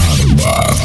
Armas. 0.00 0.79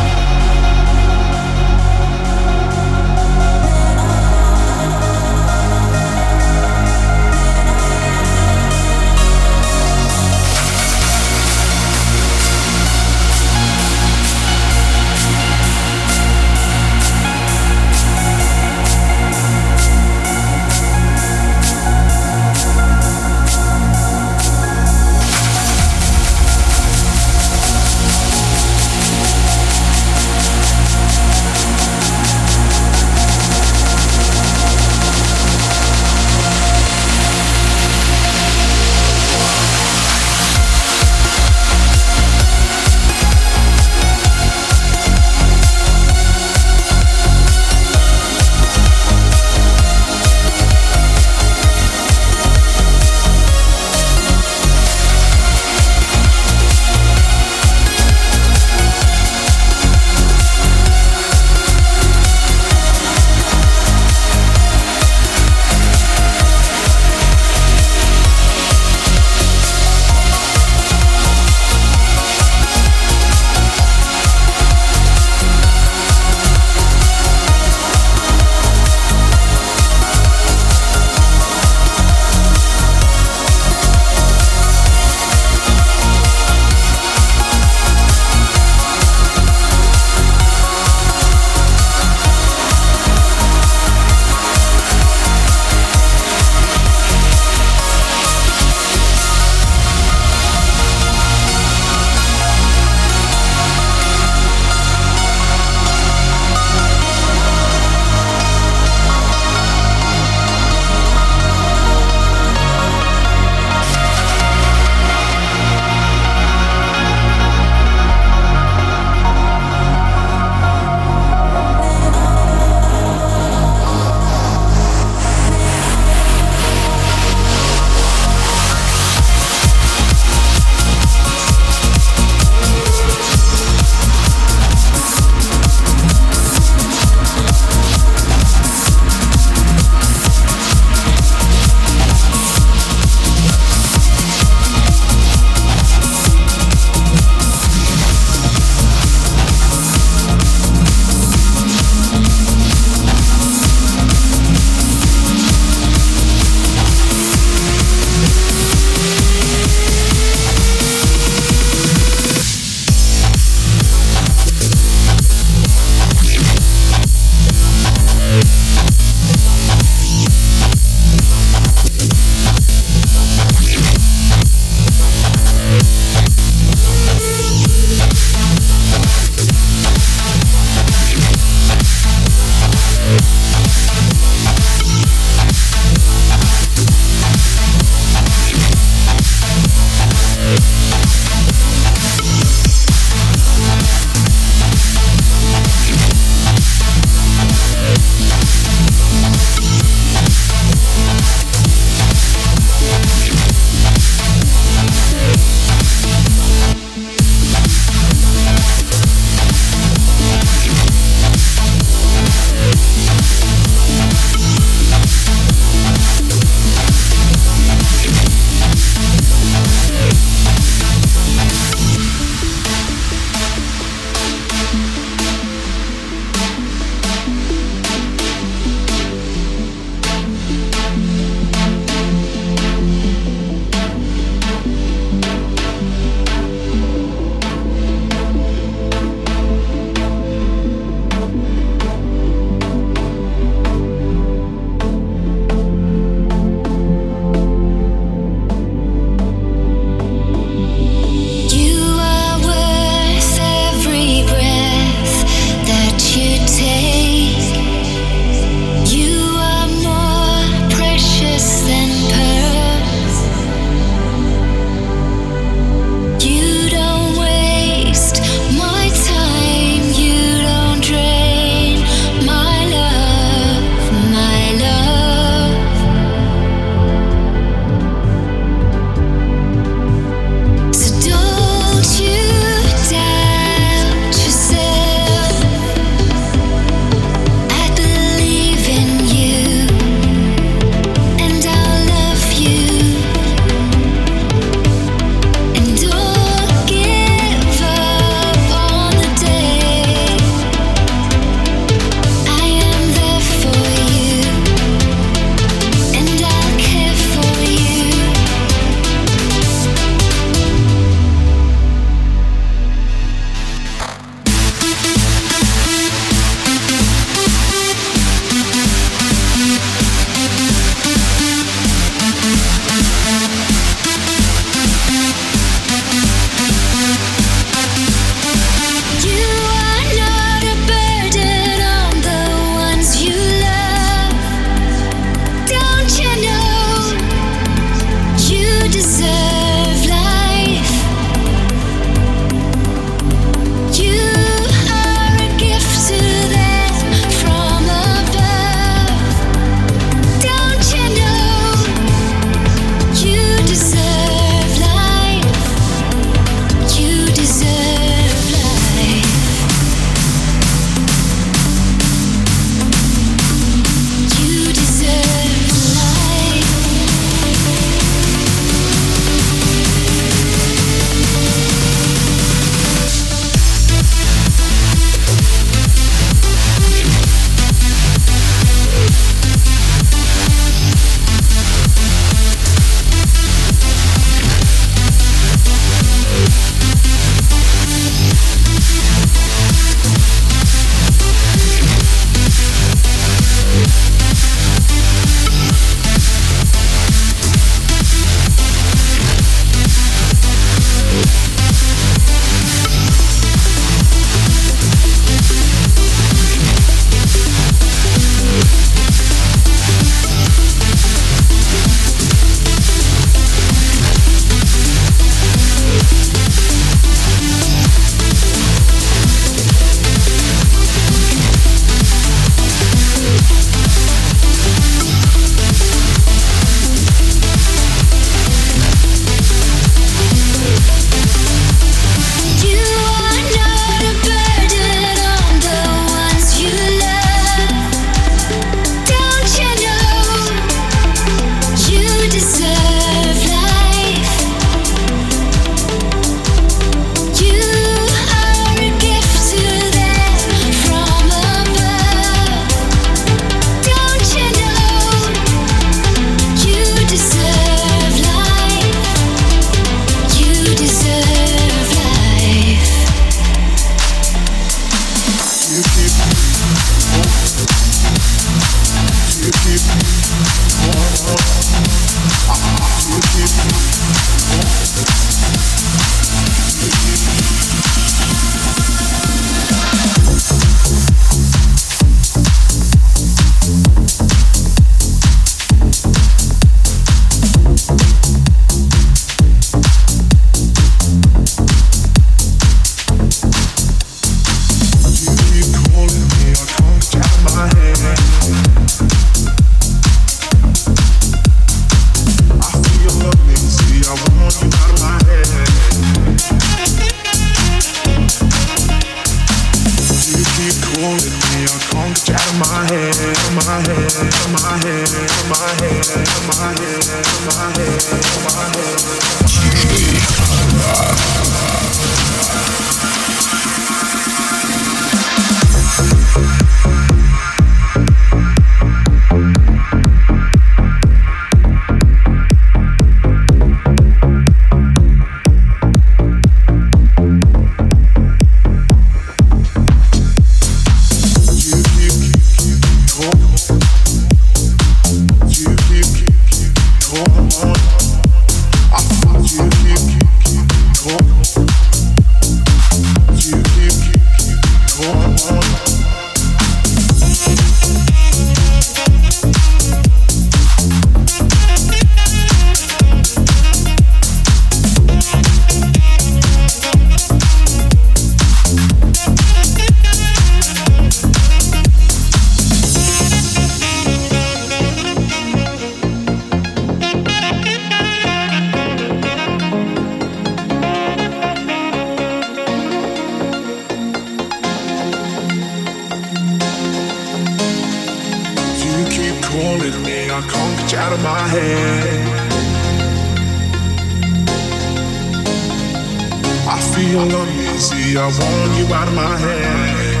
want 598.18 598.58
you 598.58 598.66
out 598.74 598.88
of 598.88 598.94
my 598.94 599.16
head. 599.16 600.00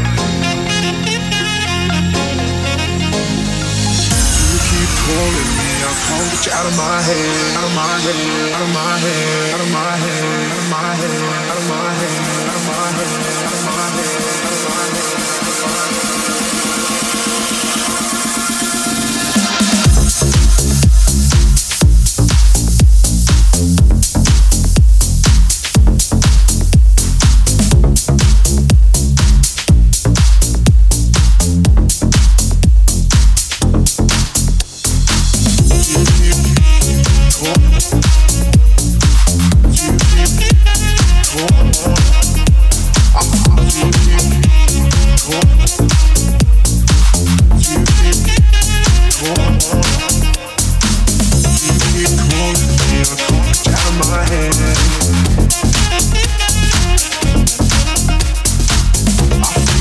You 4.50 4.58
keep 4.66 4.90
calling 5.06 5.50
me, 5.58 5.70
I 5.86 5.92
can't 6.06 6.26
get 6.32 6.42
you 6.46 6.52
out 6.52 6.66
of 6.66 6.74
my 6.76 6.98
head, 7.06 7.56
out 7.56 7.64
of 7.64 7.74
my 7.76 7.94
head, 8.02 8.50
out 8.54 8.62
of 8.62 8.72
my 8.74 8.98
head, 8.98 9.54
out 9.54 9.60
of 9.60 9.70
my 9.70 9.94
head, 9.94 10.50
out 10.50 10.58
of 10.58 10.70
my 10.70 10.90
head, 10.98 11.10
out 11.50 11.58
of 11.58 11.66
my 11.70 11.90
head, 12.00 12.18
out 12.48 12.56
of 12.56 12.64
my 12.66 12.88
head. 12.98 13.39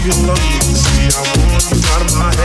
you 0.09 0.25
love 0.25 0.41
me. 0.41 0.59
See, 0.73 1.05
I 1.13 1.21
want 1.45 1.69
you 1.69 1.77
out 1.93 2.01
of 2.01 2.17
my 2.17 2.38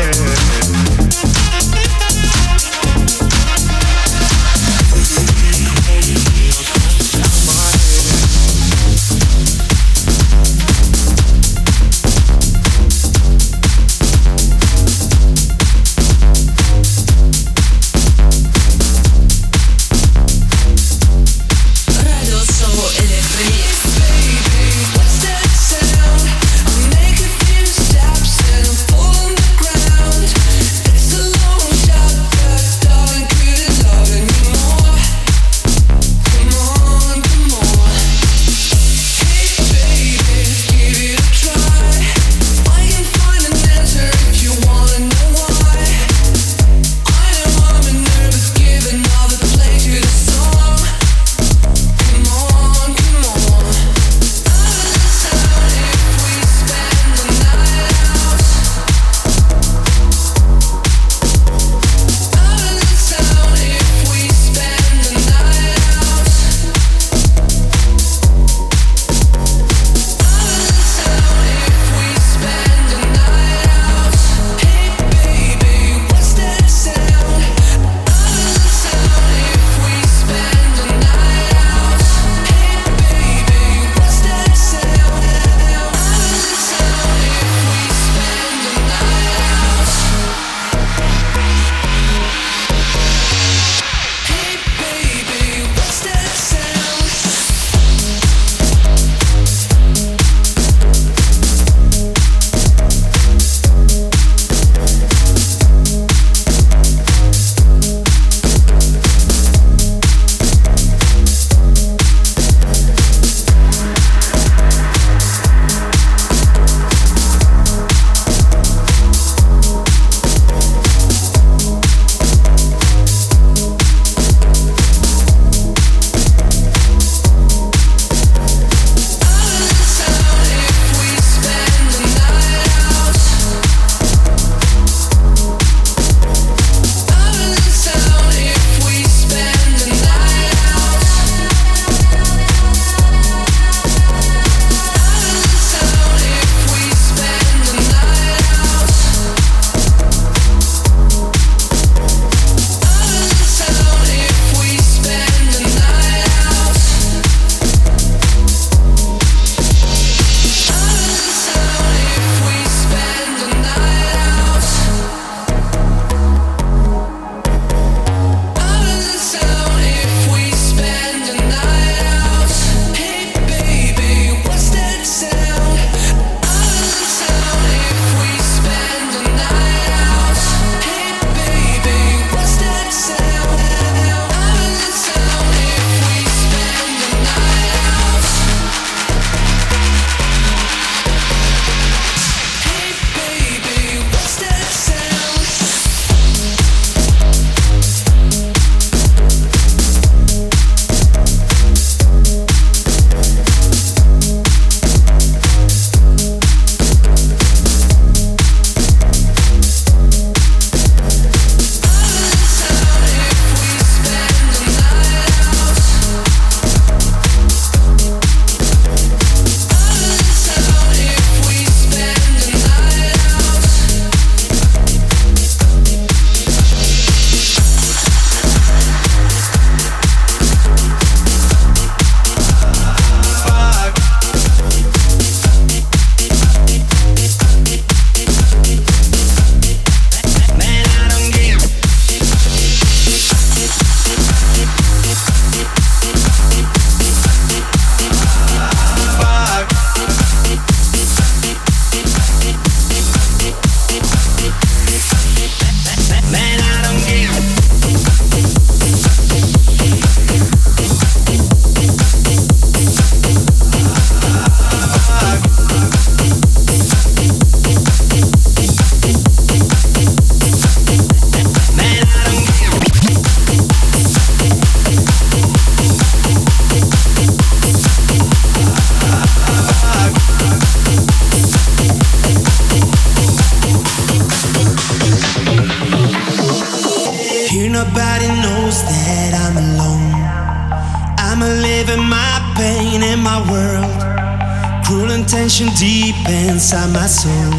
deep 295.84 296.16
inside 296.48 296.88
my 296.96 297.04
soul. 297.04 297.52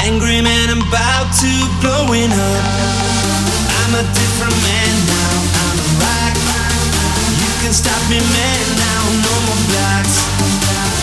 Angry 0.00 0.40
man, 0.40 0.72
I'm 0.72 0.80
about 0.80 1.28
to 1.44 1.52
blowing 1.84 2.32
up. 2.32 2.64
I'm 3.84 3.92
a 4.00 4.04
different 4.16 4.56
man 4.64 4.92
now. 5.12 5.32
I'm 5.60 5.76
a 5.76 5.88
rock. 6.00 6.34
You 7.36 7.50
can 7.60 7.72
stop 7.76 8.00
me, 8.08 8.16
man. 8.16 8.64
Now 8.80 9.02
no 9.28 9.34
more 9.44 9.62
blocks. 9.68 10.16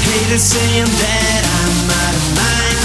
Haters 0.02 0.42
saying 0.42 0.90
that 0.90 1.42
I'm 1.62 1.94
out 1.94 2.16
of 2.18 2.26
mind. 2.42 2.80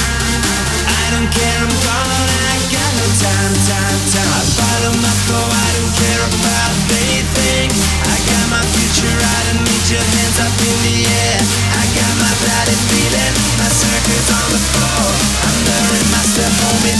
I 1.00 1.04
don't 1.16 1.30
care. 1.32 1.60
I'm 1.64 1.76
gone. 1.80 2.28
I 2.44 2.56
got 2.68 2.90
no 3.00 3.06
time, 3.24 3.54
time, 3.72 4.00
time. 4.12 4.30
I 4.36 4.42
follow 4.52 4.92
my 5.00 5.14
flow. 5.24 5.48
I 5.48 5.68
don't 5.80 5.92
care 5.96 6.22
about 6.28 6.74
they 6.92 7.24
think. 7.40 8.09
My 8.50 8.62
future. 8.74 9.14
Don't 9.46 9.62
need 9.64 9.86
your 9.88 10.02
hands 10.02 10.38
up 10.42 10.54
in 10.58 10.76
the 10.82 10.96
air. 11.06 11.38
I 11.78 11.84
got 11.94 12.12
my 12.18 12.34
body 12.42 12.76
feeling. 12.90 13.34
My 13.62 13.70
circuits 13.70 14.30
on 14.30 14.48
the 14.50 14.62
floor. 14.74 15.06
I'm. 15.46 15.58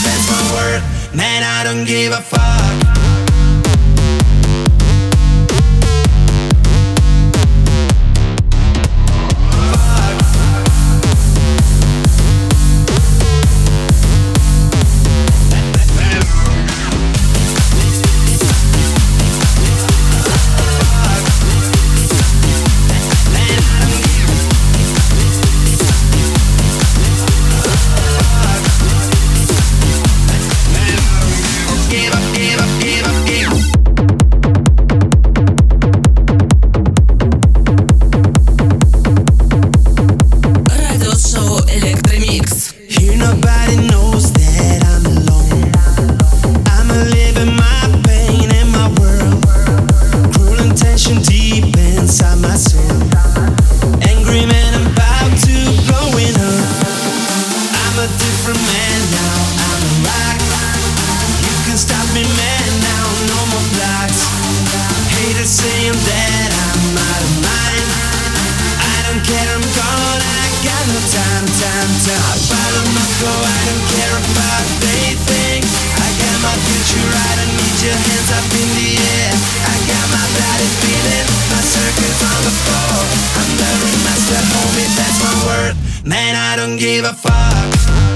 That's 0.05 0.31
my. 0.31 1.17
Man, 1.17 1.43
I 1.43 1.65
don't 1.65 1.85
give 1.85 2.13
a 2.13 2.23
fuck. 2.23 2.80
I 86.43 86.57
don't 86.57 86.77
give 86.77 87.05
a 87.05 87.13
fuck. 87.13 88.10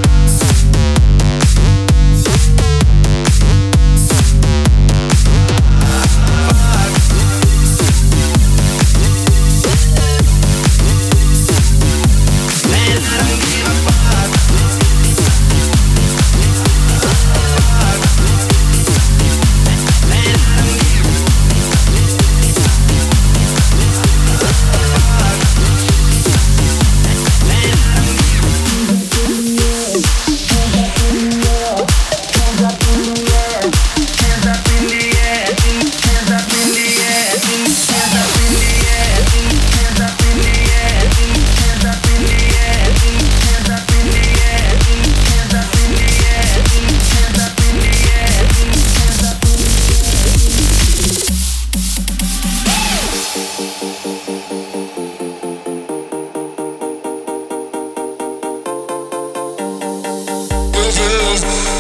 roses. 61.00 61.73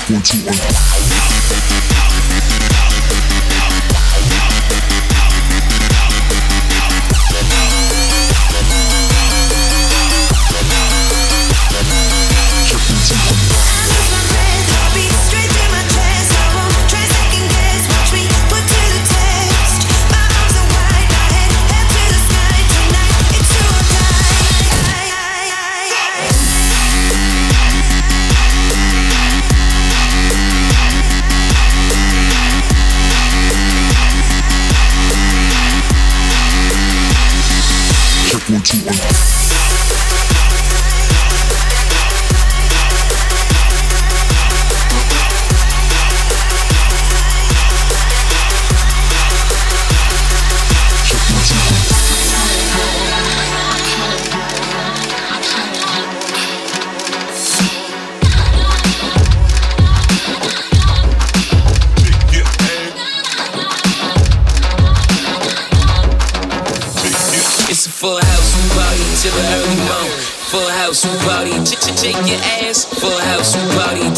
One, 0.09 0.23
two, 0.23 0.37
one. 0.45 0.98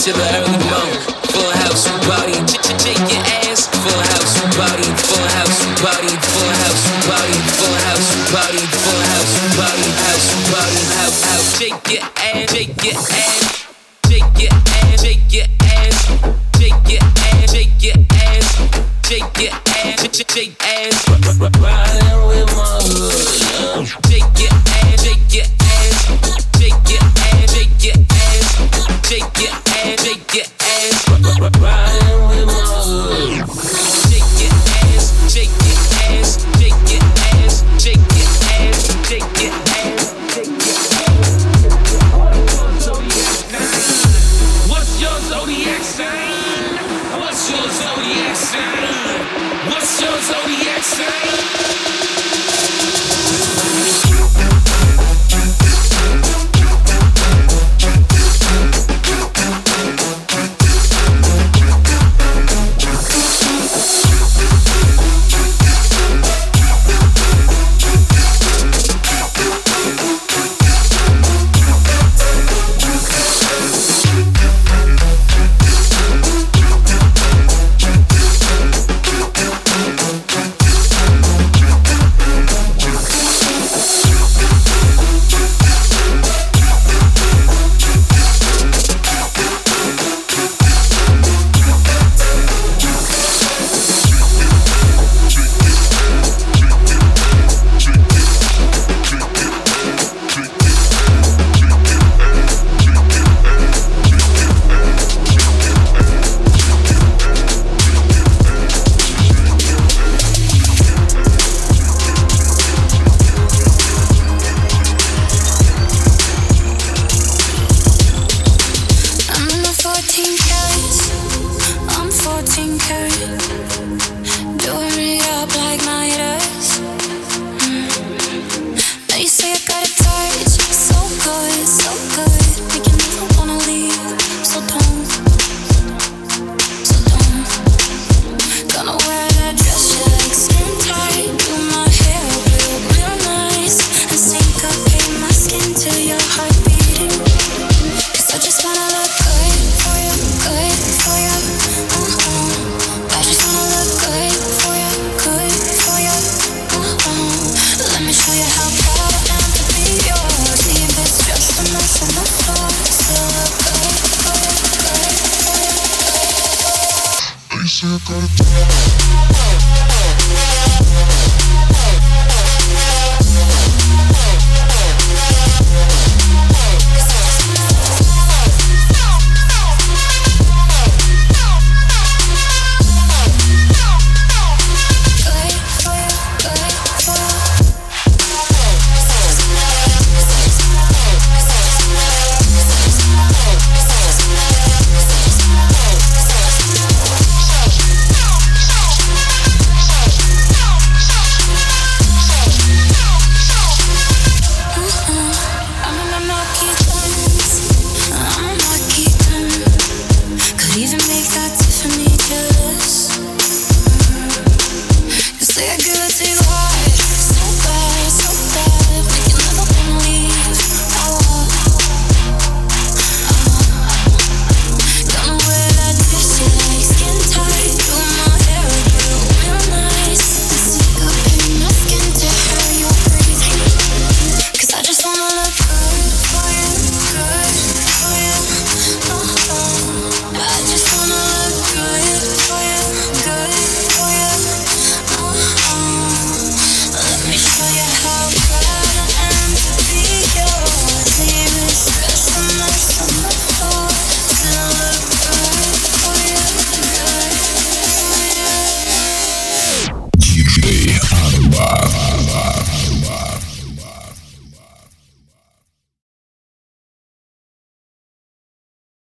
to 0.04 0.12
the. 0.14 0.61
shake 30.02 30.34
your 30.34 30.46
ass. 30.60 31.10
Riding 31.62 32.31